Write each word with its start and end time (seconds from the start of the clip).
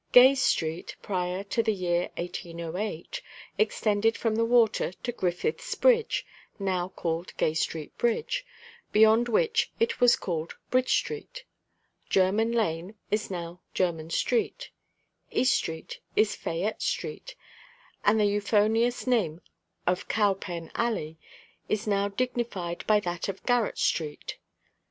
Gay 0.13 0.33
street, 0.33 0.95
prior 1.03 1.43
to 1.43 1.61
the 1.61 1.75
year 1.75 2.09
1808, 2.17 3.21
extended 3.59 4.17
from 4.17 4.33
the 4.35 4.43
water 4.43 4.91
to 4.91 5.11
Griffith's 5.11 5.75
bridge 5.75 6.25
(now 6.57 6.87
called 6.87 7.37
Gay 7.37 7.53
street 7.53 7.95
bridge), 7.99 8.43
beyond 8.91 9.29
which 9.29 9.69
it 9.79 10.01
was 10.01 10.15
called 10.15 10.55
Bridge 10.71 10.91
street; 10.91 11.43
German 12.09 12.51
lane 12.51 12.95
is 13.11 13.29
now 13.29 13.61
German 13.75 14.09
street; 14.09 14.71
East 15.29 15.53
street 15.53 15.99
is 16.15 16.35
Fayette 16.35 16.81
street, 16.81 17.35
and 18.03 18.19
the 18.19 18.25
euphonious 18.25 19.05
name 19.05 19.39
of 19.85 20.07
Cowpen 20.07 20.71
alley 20.73 21.19
is 21.69 21.85
now 21.85 22.07
dignified 22.07 22.83
by 22.87 22.99
that 23.01 23.29
of 23.29 23.45
Garrett 23.45 23.77
street. 23.77 24.37